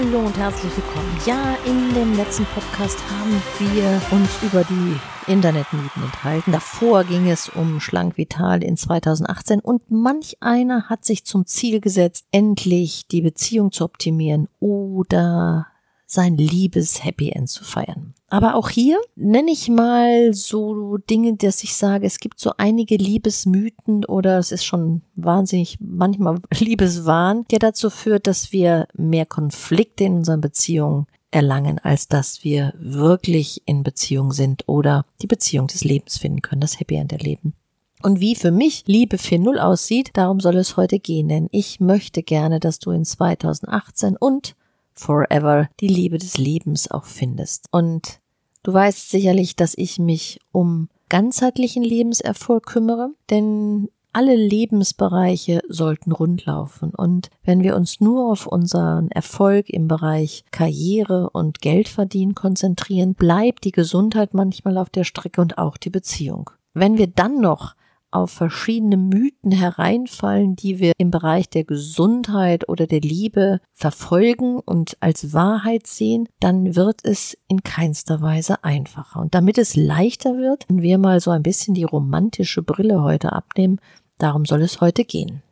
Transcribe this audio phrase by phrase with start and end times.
[0.00, 1.20] Hallo und herzlich willkommen.
[1.26, 6.52] Ja, in dem letzten Podcast haben wir uns über die Internetmieten enthalten.
[6.52, 11.80] Davor ging es um Schlank Vital in 2018 und manch einer hat sich zum Ziel
[11.80, 15.66] gesetzt, endlich die Beziehung zu optimieren oder
[16.06, 18.14] sein liebes Happy End zu feiern.
[18.30, 22.96] Aber auch hier nenne ich mal so Dinge, dass ich sage, es gibt so einige
[22.96, 30.04] Liebesmythen oder es ist schon wahnsinnig manchmal Liebeswahn, der dazu führt, dass wir mehr Konflikte
[30.04, 35.84] in unseren Beziehungen erlangen, als dass wir wirklich in Beziehung sind oder die Beziehung des
[35.84, 37.54] Lebens finden können, das Happy End erleben.
[38.02, 42.22] Und wie für mich Liebe 4.0 aussieht, darum soll es heute gehen, denn ich möchte
[42.22, 44.54] gerne, dass du in 2018 und
[44.98, 47.66] forever die Liebe des Lebens auch findest.
[47.70, 48.20] Und
[48.62, 56.94] du weißt sicherlich, dass ich mich um ganzheitlichen Lebenserfolg kümmere, denn alle Lebensbereiche sollten rundlaufen.
[56.94, 63.64] Und wenn wir uns nur auf unseren Erfolg im Bereich Karriere und Geldverdienen konzentrieren, bleibt
[63.64, 66.50] die Gesundheit manchmal auf der Strecke und auch die Beziehung.
[66.74, 67.74] Wenn wir dann noch
[68.10, 74.96] auf verschiedene Mythen hereinfallen, die wir im Bereich der Gesundheit oder der Liebe verfolgen und
[75.00, 79.20] als Wahrheit sehen, dann wird es in keinster Weise einfacher.
[79.20, 83.32] Und damit es leichter wird, wenn wir mal so ein bisschen die romantische Brille heute
[83.32, 83.80] abnehmen,
[84.18, 85.42] darum soll es heute gehen.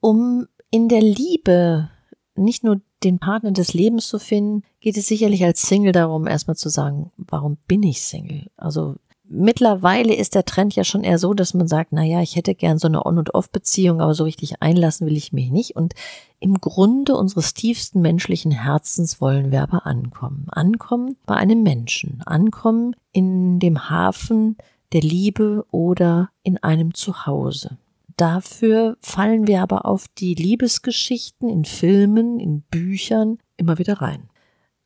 [0.00, 1.90] Um in der Liebe
[2.36, 6.56] nicht nur den Partner des Lebens zu finden, geht es sicherlich als Single darum, erstmal
[6.56, 8.50] zu sagen, warum bin ich Single?
[8.56, 12.36] Also Mittlerweile ist der Trend ja schon eher so, dass man sagt, na ja, ich
[12.36, 15.76] hätte gern so eine On- und Off-Beziehung, aber so richtig einlassen will ich mich nicht.
[15.76, 15.94] Und
[16.40, 20.46] im Grunde unseres tiefsten menschlichen Herzens wollen wir aber ankommen.
[20.50, 22.22] Ankommen bei einem Menschen.
[22.26, 24.58] Ankommen in dem Hafen
[24.92, 27.78] der Liebe oder in einem Zuhause.
[28.16, 34.28] Dafür fallen wir aber auf die Liebesgeschichten in Filmen, in Büchern immer wieder rein.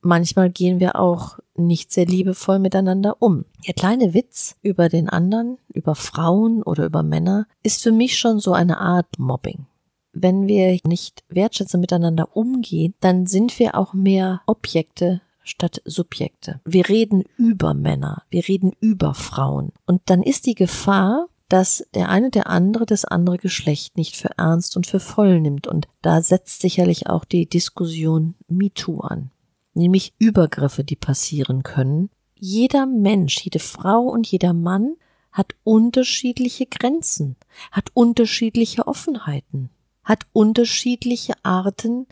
[0.01, 3.45] Manchmal gehen wir auch nicht sehr liebevoll miteinander um.
[3.67, 8.39] Der kleine Witz über den anderen, über Frauen oder über Männer ist für mich schon
[8.39, 9.67] so eine Art Mobbing.
[10.13, 16.61] Wenn wir nicht wertschätzend miteinander umgehen, dann sind wir auch mehr Objekte statt Subjekte.
[16.65, 19.73] Wir reden über Männer, wir reden über Frauen.
[19.87, 24.31] Und dann ist die Gefahr, dass der eine der andere das andere Geschlecht nicht für
[24.37, 25.67] ernst und für voll nimmt.
[25.67, 29.31] Und da setzt sicherlich auch die Diskussion MeToo an
[29.78, 32.11] nämlich Übergriffe, die passieren können.
[32.34, 34.97] Jeder Mensch, jede Frau und jeder Mann
[35.33, 37.37] hat unterschiedliche Grenzen,
[37.72, 39.71] hat unterschiedliche Offenheiten,
[40.05, 42.06] hat unterschiedliche Arten,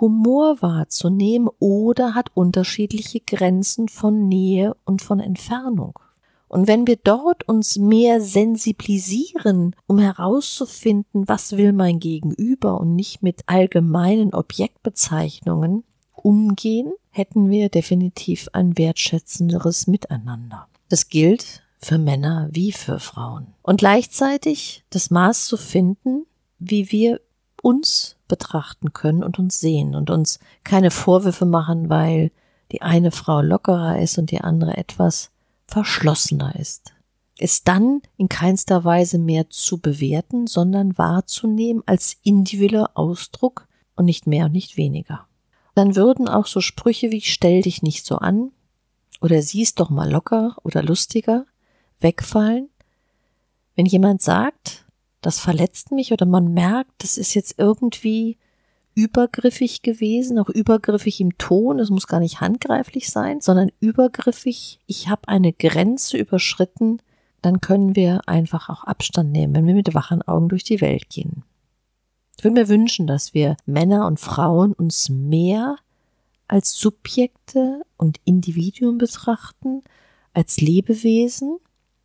[0.00, 5.98] Humor wahrzunehmen oder hat unterschiedliche Grenzen von Nähe und von Entfernung.
[6.48, 13.22] Und wenn wir dort uns mehr sensibilisieren, um herauszufinden, was will mein Gegenüber und nicht
[13.22, 15.84] mit allgemeinen Objektbezeichnungen,
[16.18, 20.68] umgehen, hätten wir definitiv ein wertschätzenderes Miteinander.
[20.88, 23.54] Das gilt für Männer wie für Frauen.
[23.62, 26.26] Und gleichzeitig das Maß zu finden,
[26.58, 27.20] wie wir
[27.62, 32.30] uns betrachten können und uns sehen und uns keine Vorwürfe machen, weil
[32.72, 35.30] die eine Frau lockerer ist und die andere etwas
[35.66, 36.92] verschlossener ist.
[37.38, 44.26] Es dann in keinster Weise mehr zu bewerten, sondern wahrzunehmen als individueller Ausdruck und nicht
[44.26, 45.27] mehr und nicht weniger
[45.78, 48.50] dann würden auch so Sprüche wie stell dich nicht so an
[49.20, 51.46] oder siehst doch mal locker oder lustiger
[52.00, 52.68] wegfallen.
[53.76, 54.86] Wenn jemand sagt,
[55.20, 58.38] das verletzt mich oder man merkt, das ist jetzt irgendwie
[58.96, 65.08] übergriffig gewesen, auch übergriffig im Ton, es muss gar nicht handgreiflich sein, sondern übergriffig, ich
[65.08, 67.00] habe eine Grenze überschritten,
[67.40, 71.08] dann können wir einfach auch Abstand nehmen, wenn wir mit wachen Augen durch die Welt
[71.08, 71.44] gehen.
[72.38, 75.76] Ich würde mir wünschen, dass wir Männer und Frauen uns mehr
[76.46, 79.82] als Subjekte und Individuen betrachten,
[80.34, 81.58] als Lebewesen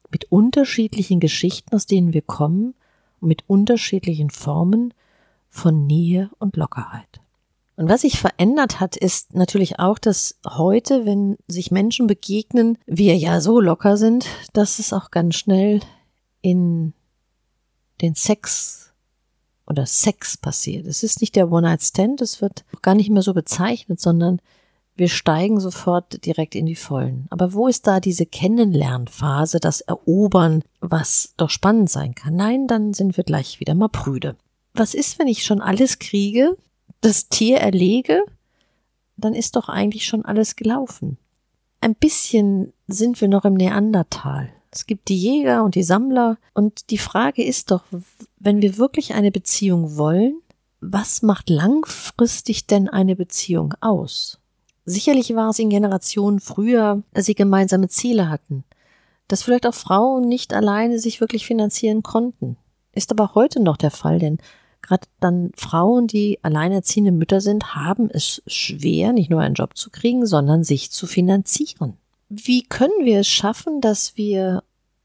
[0.10, 2.74] mit unterschiedlichen Geschichten, aus denen wir kommen
[3.22, 4.96] und mit unterschiedlichen Formen
[5.50, 7.22] von Nähe und Lockerheit.
[7.76, 13.16] Und was sich verändert hat, ist natürlich auch, dass heute, wenn sich Menschen begegnen, wir
[13.16, 15.80] ja so locker sind, dass es auch ganz schnell
[16.42, 16.94] in
[18.02, 18.83] den Sex
[19.68, 20.88] oder Sex passiert.
[20.88, 24.40] Es ist nicht der One-Night-Stand, es wird gar nicht mehr so bezeichnet, sondern
[24.96, 27.26] wir steigen sofort direkt in die Vollen.
[27.32, 32.36] Aber wo ist da diese Kennenlernphase, das Erobern, was doch spannend sein kann?
[32.36, 34.36] Nein, dann sind wir gleich wieder mal prüde.
[34.74, 36.58] Was ist, wenn ich schon alles kriege,
[37.02, 38.24] das Tier erlege?
[39.18, 41.18] Dann ist doch eigentlich schon alles gelaufen.
[41.82, 44.50] Ein bisschen sind wir noch im Neandertal.
[44.76, 46.38] Es gibt die Jäger und die Sammler.
[46.56, 47.84] Und die Frage ist doch,
[48.40, 50.42] wenn wir wirklich eine Beziehung wollen,
[50.82, 54.40] was macht langfristig denn eine Beziehung aus?
[54.86, 58.64] Sicherlich war es in Generationen früher, dass sie gemeinsame Ziele hatten,
[59.28, 62.58] dass vielleicht auch Frauen nicht alleine sich wirklich finanzieren konnten.
[62.94, 64.40] Ist aber heute noch der Fall, denn
[64.82, 69.92] gerade dann Frauen, die alleinerziehende Mütter sind, haben es schwer, nicht nur einen Job zu
[69.92, 71.98] kriegen, sondern sich zu finanzieren.
[72.36, 74.64] Wie können wir es schaffen, dass wir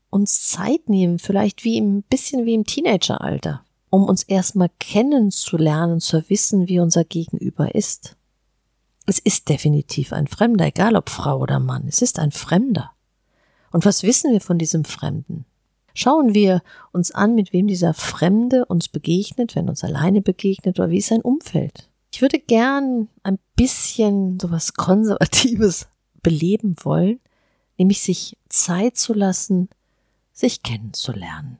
[0.09, 6.29] uns Zeit nehmen, vielleicht wie ein bisschen wie im Teenageralter, um uns erstmal kennenzulernen, zu
[6.31, 8.17] wissen, wie unser Gegenüber ist?
[9.05, 11.87] Es ist definitiv ein Fremder, egal ob Frau oder Mann.
[11.87, 12.93] Es ist ein Fremder.
[13.73, 15.45] Und was wissen wir von diesem Fremden?
[15.93, 20.89] Schauen wir uns an, mit wem dieser Fremde uns begegnet, wenn uns alleine begegnet oder
[20.89, 21.91] wie ist sein Umfeld.
[22.11, 25.89] Ich würde gern ein bisschen sowas Konservatives
[26.29, 27.21] beleben wollen,
[27.79, 29.69] nämlich sich Zeit zu lassen,
[30.33, 31.59] sich kennenzulernen.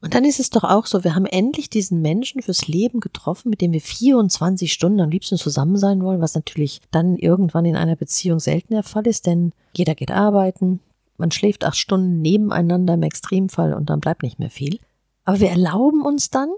[0.00, 3.50] Und dann ist es doch auch so, wir haben endlich diesen Menschen fürs Leben getroffen,
[3.50, 7.76] mit dem wir 24 Stunden am liebsten zusammen sein wollen, was natürlich dann irgendwann in
[7.76, 10.80] einer Beziehung selten der Fall ist, denn jeder geht arbeiten,
[11.16, 14.78] man schläft acht Stunden nebeneinander im Extremfall und dann bleibt nicht mehr viel.
[15.24, 16.50] Aber wir erlauben uns dann,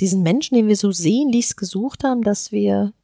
[0.00, 2.94] diesen Menschen, den wir so sehnlichst gesucht haben, dass wir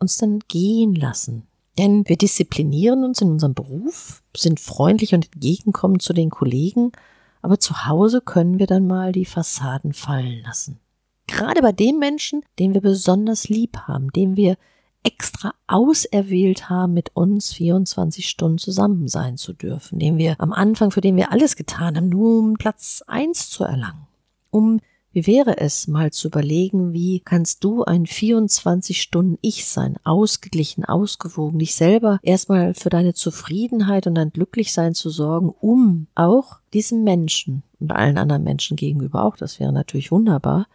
[0.00, 1.46] uns dann gehen lassen.
[1.78, 6.92] Denn wir disziplinieren uns in unserem Beruf, sind freundlich und entgegenkommend zu den Kollegen,
[7.40, 10.78] aber zu Hause können wir dann mal die Fassaden fallen lassen.
[11.26, 14.56] Gerade bei dem Menschen, den wir besonders lieb haben, den wir
[15.02, 20.90] extra auserwählt haben, mit uns 24 Stunden zusammen sein zu dürfen, den wir am Anfang,
[20.90, 24.06] für den wir alles getan haben, nur um Platz eins zu erlangen,
[24.50, 24.80] um
[25.12, 30.84] wie wäre es, mal zu überlegen, wie kannst du ein 24 Stunden Ich sein, ausgeglichen,
[30.84, 37.04] ausgewogen, dich selber erstmal für deine Zufriedenheit und dein Glücklichsein zu sorgen, um auch diesem
[37.04, 40.66] Menschen und allen anderen Menschen gegenüber auch, das wäre natürlich wunderbar,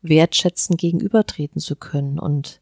[0.00, 2.60] wertschätzend gegenübertreten zu können und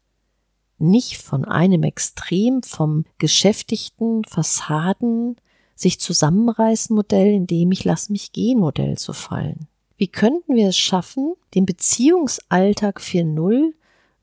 [0.79, 5.37] nicht von einem Extrem vom geschäftigten Fassaden
[5.75, 9.67] sich zusammenreißen Modell, in dem ich lass mich gehen Modell zu fallen.
[9.97, 13.73] Wie könnten wir es schaffen, den Beziehungsalltag 4.0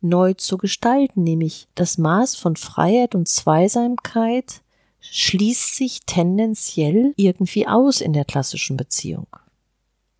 [0.01, 4.63] neu zu gestalten, nämlich das Maß von Freiheit und Zweisamkeit
[5.01, 9.27] schließt sich tendenziell irgendwie aus in der klassischen Beziehung.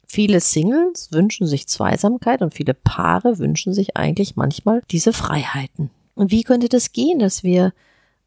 [0.07, 5.91] Viele Singles wünschen sich Zweisamkeit und viele Paare wünschen sich eigentlich manchmal diese Freiheiten.
[6.15, 7.73] Und wie könnte das gehen, dass wir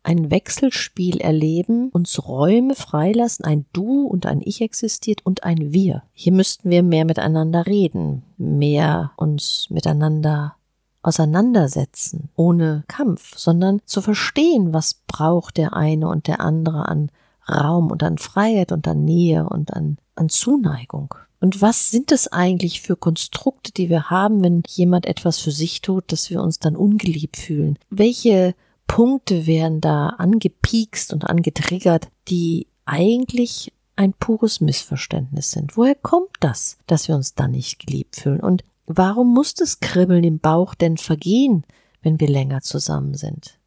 [0.08, 6.04] ein Wechselspiel erleben, uns Räume freilassen, ein Du und ein Ich existiert und ein Wir.
[6.14, 10.56] Hier müssten wir mehr miteinander reden, mehr uns miteinander
[11.02, 17.12] auseinandersetzen, ohne Kampf, sondern zu verstehen, was braucht der eine und der andere an
[17.50, 21.14] Raum und an Freiheit und an Nähe und an, an Zuneigung.
[21.42, 25.82] Und was sind es eigentlich für Konstrukte, die wir haben, wenn jemand etwas für sich
[25.82, 27.78] tut, dass wir uns dann ungeliebt fühlen?
[27.90, 28.56] Welche
[28.88, 35.76] Punkte werden da angepiekst und angetriggert, die eigentlich ein pures Missverständnis sind.
[35.76, 38.40] Woher kommt das, dass wir uns dann nicht geliebt fühlen?
[38.40, 41.64] Und warum muss das Kribbeln im Bauch denn vergehen,
[42.02, 43.60] wenn wir länger zusammen sind?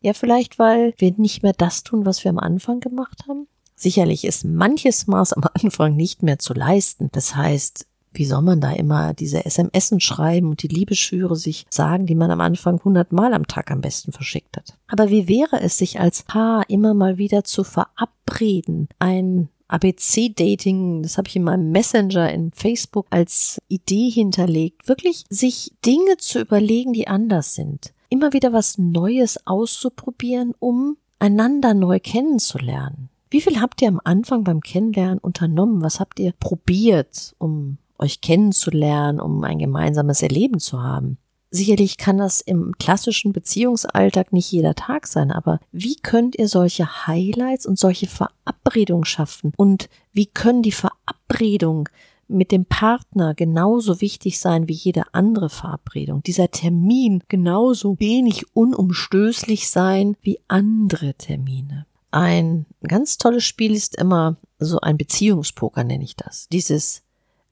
[0.00, 3.46] Ja, vielleicht, weil wir nicht mehr das tun, was wir am Anfang gemacht haben?
[3.76, 7.08] Sicherlich ist manches Maß am Anfang nicht mehr zu leisten.
[7.12, 12.06] Das heißt, wie soll man da immer diese SMS schreiben und die Liebesschwüre sich sagen,
[12.06, 14.76] die man am Anfang hundertmal am Tag am besten verschickt hat?
[14.88, 21.16] Aber wie wäre es, sich als Paar immer mal wieder zu verabreden, ein ABC-Dating, das
[21.16, 26.92] habe ich in meinem Messenger in Facebook als Idee hinterlegt, wirklich sich Dinge zu überlegen,
[26.92, 27.92] die anders sind.
[28.08, 33.08] Immer wieder was Neues auszuprobieren, um einander neu kennenzulernen.
[33.30, 35.82] Wie viel habt ihr am Anfang beim Kennenlernen unternommen?
[35.82, 41.18] Was habt ihr probiert, um euch kennenzulernen, um ein gemeinsames Erleben zu haben.
[41.52, 47.06] Sicherlich kann das im klassischen Beziehungsalltag nicht jeder Tag sein, aber wie könnt ihr solche
[47.08, 49.52] Highlights und solche Verabredungen schaffen?
[49.56, 51.88] Und wie können die Verabredungen
[52.28, 56.22] mit dem Partner genauso wichtig sein wie jede andere Verabredung?
[56.22, 61.86] Dieser Termin genauso wenig unumstößlich sein wie andere Termine?
[62.12, 66.46] Ein ganz tolles Spiel ist immer so ein Beziehungspoker, nenne ich das.
[66.52, 67.02] Dieses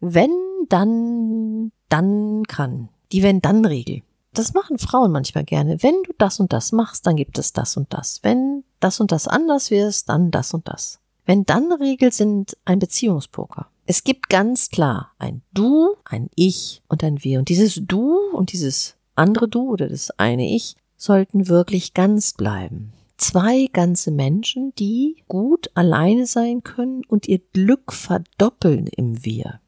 [0.01, 0.31] wenn,
[0.69, 2.89] dann, dann kann.
[3.13, 4.03] Die Wenn-Dann-Regel.
[4.35, 5.83] das machen Frauen manchmal gerne.
[5.83, 8.21] Wenn du das und das machst, dann gibt es das und das.
[8.23, 11.01] Wenn das und das anders wirst, dann das und das.
[11.25, 13.67] Wenn dann Regeln sind ein Beziehungspoker.
[13.87, 17.39] Es gibt ganz klar ein Du, ein Ich und ein Wir.
[17.39, 22.93] Und dieses Du und dieses andere Du oder das eine Ich sollten wirklich ganz bleiben.
[23.17, 29.61] Zwei ganze Menschen, die gut alleine sein können und ihr Glück verdoppeln im Wir.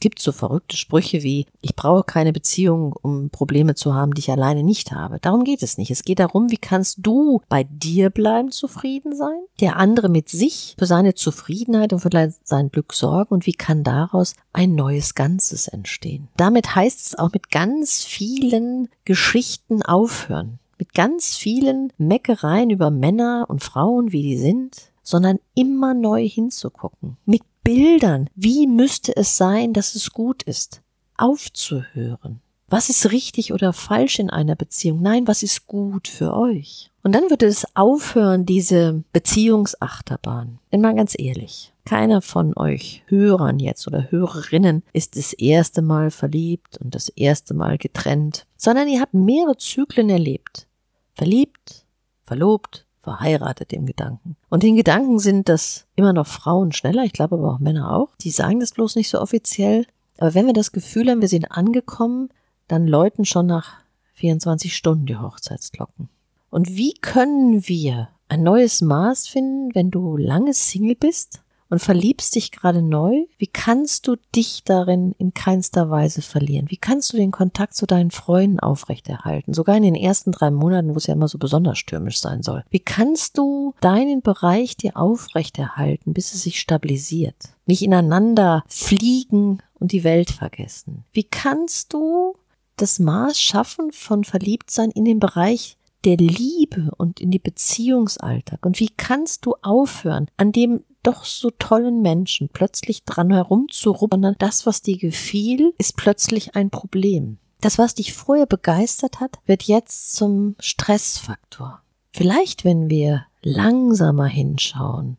[0.00, 4.20] Es gibt so verrückte Sprüche wie, ich brauche keine Beziehung, um Probleme zu haben, die
[4.20, 5.18] ich alleine nicht habe.
[5.20, 5.90] Darum geht es nicht.
[5.90, 10.74] Es geht darum, wie kannst du bei dir bleiben, zufrieden sein, der andere mit sich
[10.78, 15.68] für seine Zufriedenheit und für sein Glück sorgen und wie kann daraus ein neues Ganzes
[15.68, 16.28] entstehen.
[16.38, 23.44] Damit heißt es auch mit ganz vielen Geschichten aufhören, mit ganz vielen Meckereien über Männer
[23.50, 28.28] und Frauen, wie die sind, sondern immer neu hinzugucken, mit Bildern.
[28.34, 30.82] Wie müsste es sein, dass es gut ist?
[31.16, 32.40] Aufzuhören.
[32.68, 35.02] Was ist richtig oder falsch in einer Beziehung?
[35.02, 36.92] Nein, was ist gut für euch?
[37.02, 40.60] Und dann würde es aufhören, diese Beziehungsachterbahn.
[40.70, 46.12] Denn mal ganz ehrlich, keiner von euch Hörern jetzt oder Hörerinnen ist das erste Mal
[46.12, 50.68] verliebt und das erste Mal getrennt, sondern ihr habt mehrere Zyklen erlebt.
[51.14, 51.86] Verliebt,
[52.22, 54.36] verlobt, verheiratet im Gedanken.
[54.48, 58.08] Und in Gedanken sind das immer noch Frauen schneller, ich glaube aber auch Männer auch.
[58.20, 59.86] Die sagen das bloß nicht so offiziell.
[60.18, 62.28] Aber wenn wir das Gefühl haben, wir sind angekommen,
[62.68, 63.80] dann läuten schon nach
[64.14, 66.08] 24 Stunden die Hochzeitsglocken.
[66.50, 71.42] Und wie können wir ein neues Maß finden, wenn du lange Single bist?
[71.70, 76.68] Und verliebst dich gerade neu, wie kannst du dich darin in keinster Weise verlieren?
[76.68, 79.54] Wie kannst du den Kontakt zu deinen Freunden aufrechterhalten?
[79.54, 82.64] Sogar in den ersten drei Monaten, wo es ja immer so besonders stürmisch sein soll.
[82.70, 87.36] Wie kannst du deinen Bereich dir aufrechterhalten, bis es sich stabilisiert?
[87.66, 91.04] Nicht ineinander fliegen und die Welt vergessen.
[91.12, 92.34] Wie kannst du
[92.76, 98.64] das Maß schaffen von Verliebtsein in den Bereich der Liebe und in die Beziehungsalltag?
[98.64, 104.38] Und wie kannst du aufhören, an dem doch so tollen Menschen plötzlich dran herumzurubbern, sondern
[104.38, 107.38] das, was dir gefiel, ist plötzlich ein Problem.
[107.60, 111.82] Das, was dich vorher begeistert hat, wird jetzt zum Stressfaktor.
[112.12, 115.16] Vielleicht, wenn wir langsamer hinschauen,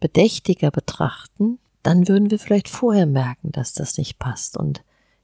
[0.00, 4.82] bedächtiger betrachten, dann würden wir vielleicht vorher merken, dass das nicht passt und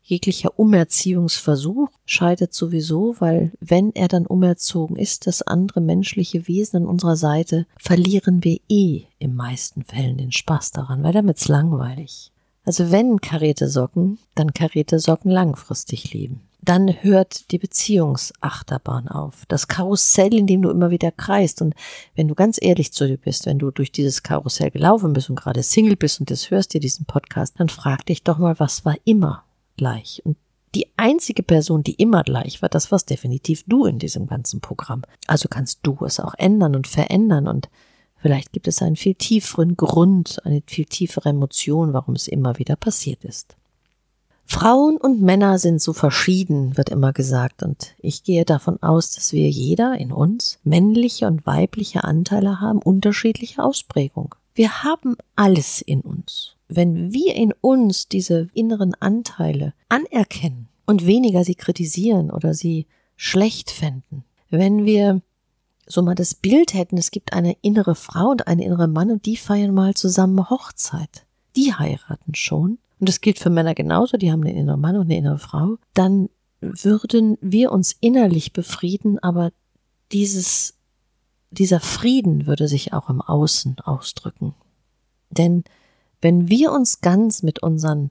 [0.09, 6.87] Jeglicher Umerziehungsversuch scheitert sowieso, weil wenn er dann umerzogen ist, das andere menschliche Wesen an
[6.87, 12.31] unserer Seite, verlieren wir eh im meisten Fällen den Spaß daran, weil damit es langweilig.
[12.65, 16.43] Also wenn karierte Socken, dann karierte Socken langfristig lieben.
[16.63, 19.45] Dann hört die Beziehungsachterbahn auf.
[19.49, 21.63] Das Karussell, in dem du immer wieder kreist.
[21.63, 21.75] Und
[22.15, 25.37] wenn du ganz ehrlich zu dir bist, wenn du durch dieses Karussell gelaufen bist und
[25.37, 28.85] gerade Single bist und das hörst dir diesen Podcast, dann frag dich doch mal, was
[28.85, 29.46] war immer?
[29.77, 30.23] Gleich.
[30.25, 30.37] Und
[30.75, 35.03] die einzige Person, die immer gleich war, das warst definitiv du in diesem ganzen Programm.
[35.27, 37.71] Also kannst du es auch ändern und verändern und
[38.17, 42.77] vielleicht gibt es einen viel tieferen Grund, eine viel tiefere Emotion, warum es immer wieder
[42.77, 43.57] passiert ist.
[44.45, 49.33] Frauen und Männer sind so verschieden, wird immer gesagt, und ich gehe davon aus, dass
[49.33, 54.35] wir jeder in uns männliche und weibliche Anteile haben, unterschiedliche Ausprägung.
[54.55, 61.45] Wir haben alles in uns wenn wir in uns diese inneren Anteile anerkennen und weniger
[61.45, 65.23] sie kritisieren oder sie schlecht fänden, wenn wir
[65.87, 69.27] so mal das Bild hätten, es gibt eine innere Frau und einen inneren Mann und
[69.27, 74.33] die feiern mal zusammen Hochzeit, die heiraten schon, und das gilt für Männer genauso, die
[74.33, 76.29] haben einen inneren Mann und eine innere Frau, dann
[76.61, 79.53] würden wir uns innerlich befrieden, aber
[80.13, 80.75] dieses,
[81.51, 84.55] dieser Frieden würde sich auch im Außen ausdrücken.
[85.31, 85.65] Denn
[86.21, 88.11] wenn wir uns ganz mit unseren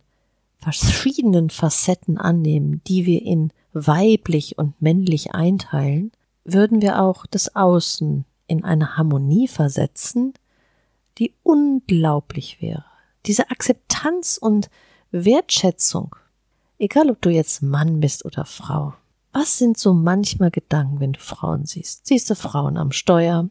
[0.58, 6.12] verschiedenen Facetten annehmen, die wir in weiblich und männlich einteilen,
[6.44, 10.34] würden wir auch das Außen in eine Harmonie versetzen,
[11.18, 12.86] die unglaublich wäre.
[13.26, 14.70] Diese Akzeptanz und
[15.12, 16.16] Wertschätzung,
[16.78, 18.94] egal ob du jetzt Mann bist oder Frau.
[19.32, 22.06] Was sind so manchmal Gedanken, wenn du Frauen siehst?
[22.08, 23.50] Siehst du Frauen am Steuer?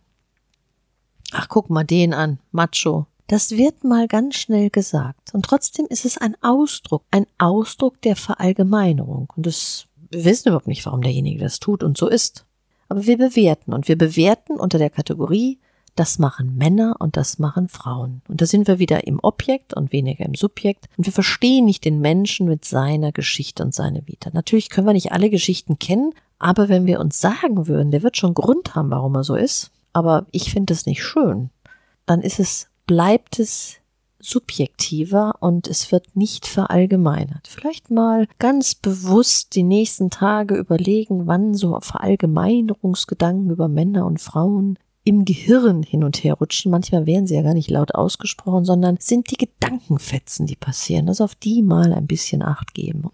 [1.33, 3.07] Ach, guck mal den an, Macho.
[3.27, 5.33] Das wird mal ganz schnell gesagt.
[5.33, 9.33] Und trotzdem ist es ein Ausdruck, ein Ausdruck der Verallgemeinerung.
[9.35, 12.45] Und das, wir wissen überhaupt nicht, warum derjenige das tut und so ist.
[12.89, 15.59] Aber wir bewerten und wir bewerten unter der Kategorie,
[15.97, 18.21] das machen Männer und das machen Frauen.
[18.29, 20.89] Und da sind wir wieder im Objekt und weniger im Subjekt.
[20.97, 24.31] Und wir verstehen nicht den Menschen mit seiner Geschichte und seiner Vita.
[24.33, 28.17] Natürlich können wir nicht alle Geschichten kennen, aber wenn wir uns sagen würden, der wird
[28.17, 31.51] schon Grund haben, warum er so ist, aber ich finde es nicht schön,
[32.07, 33.77] dann ist es bleibt es
[34.25, 37.47] subjektiver und es wird nicht verallgemeinert.
[37.47, 44.79] Vielleicht mal ganz bewusst die nächsten Tage überlegen, wann so Verallgemeinerungsgedanken über Männer und Frauen
[45.05, 46.71] im Gehirn hin und her rutschen.
[46.71, 51.09] Manchmal werden sie ja gar nicht laut ausgesprochen, sondern sind die Gedankenfetzen, die passieren.
[51.09, 53.11] Also auf die mal ein bisschen Acht geben.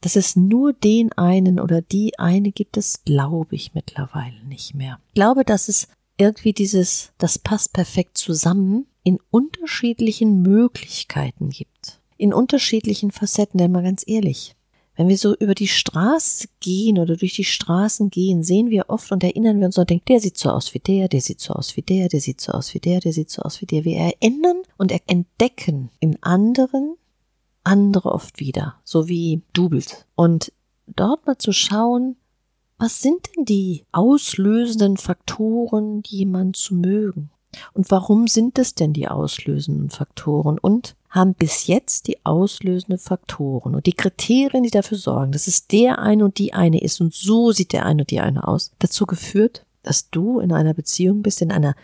[0.00, 4.98] Dass es nur den einen oder die eine gibt, das glaube ich mittlerweile nicht mehr.
[5.08, 5.88] Ich glaube, dass es
[6.18, 12.00] irgendwie dieses, das passt perfekt zusammen, in unterschiedlichen Möglichkeiten gibt.
[12.16, 14.54] In unterschiedlichen Facetten, denn mal ganz ehrlich.
[14.94, 19.10] Wenn wir so über die Straße gehen oder durch die Straßen gehen, sehen wir oft
[19.10, 21.54] und erinnern wir uns und denken, der sieht so aus wie der, der sieht so
[21.54, 23.84] aus wie der, der sieht so aus wie der, der sieht so aus wie der.
[23.84, 26.96] Wir erinnern und entdecken in anderen
[27.64, 30.04] andere oft wieder, so wie Doubles.
[30.14, 30.52] Und
[30.86, 32.16] dort mal zu schauen,
[32.82, 37.30] was sind denn die auslösenden Faktoren, jemand zu mögen?
[37.74, 40.58] Und warum sind es denn die auslösenden Faktoren?
[40.58, 45.68] Und haben bis jetzt die auslösenden Faktoren und die Kriterien, die dafür sorgen, dass es
[45.68, 48.72] der eine und die eine ist und so sieht der eine und die eine aus,
[48.80, 51.76] dazu geführt, dass du in einer Beziehung bist, in einer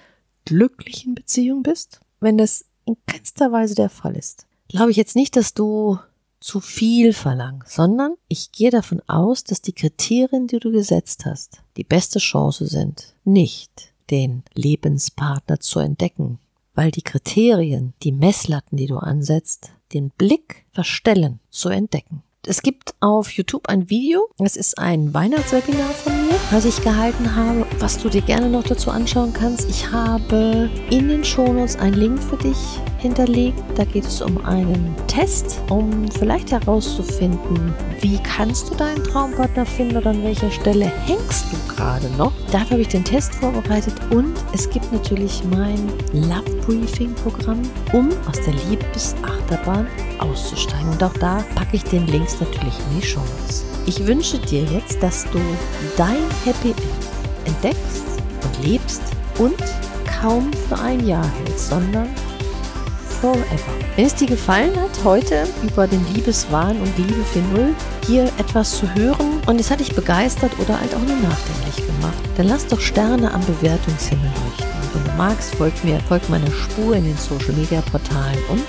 [0.46, 2.00] glücklichen Beziehung bist?
[2.18, 5.98] Wenn das in keinster Weise der Fall ist, glaube ich jetzt nicht, dass du
[6.40, 11.60] zu viel verlangst, sondern ich gehe davon aus, dass die Kriterien, die du gesetzt hast,
[11.76, 16.38] die beste Chance sind, nicht den Lebenspartner zu entdecken,
[16.74, 22.22] weil die Kriterien, die Messlatten, die du ansetzt, den Blick verstellen zu entdecken.
[22.46, 24.26] Es gibt auf YouTube ein Video.
[24.38, 28.62] Es ist ein Weihnachtswebinar von mir, was ich gehalten habe, was du dir gerne noch
[28.62, 29.68] dazu anschauen kannst.
[29.68, 32.56] Ich habe in den Shownotes einen Link für dich
[32.98, 33.58] hinterlegt.
[33.76, 39.96] Da geht es um einen Test, um vielleicht herauszufinden, wie kannst du deinen Traumpartner finden
[39.96, 42.32] oder an welcher Stelle hängst du gerade noch.
[42.52, 45.78] Dafür habe ich den Test vorbereitet und es gibt natürlich mein
[46.12, 47.62] Love Briefing Programm,
[47.92, 49.86] um aus der Liebesachterbahn
[50.18, 50.90] auszusteigen.
[50.90, 53.22] Und auch da packe ich den Links natürlich in die Show.
[53.86, 55.40] Ich wünsche dir jetzt, dass du
[55.96, 57.08] dein Happy End
[57.48, 58.04] entdeckst
[58.42, 59.02] und lebst
[59.38, 59.56] und
[60.20, 62.08] kaum für ein Jahr hältst, sondern
[63.20, 63.72] forever.
[63.96, 67.74] Wenn es dir gefallen hat, heute über den Liebeswahn und Liebe für Null
[68.06, 72.18] hier etwas zu hören und es hat dich begeistert oder halt auch nur nachdenklich gemacht,
[72.36, 74.68] dann lass doch Sterne am Bewertungshimmel leuchten.
[74.94, 78.62] Wenn du magst, folg mir, folg meiner Spur in den Social Media Portalen und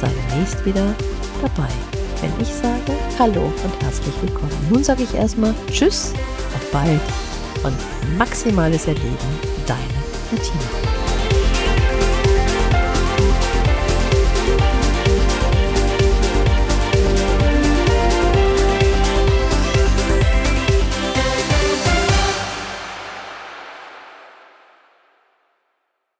[0.00, 0.94] sei demnächst wieder
[1.42, 1.68] dabei.
[2.20, 4.52] Wenn ich sage Hallo und herzlich willkommen.
[4.70, 6.12] Nun sage ich erstmal Tschüss,
[6.54, 7.00] auf bald
[7.62, 9.16] und maximales Erleben,
[9.66, 9.80] deine
[10.30, 10.95] Bettina.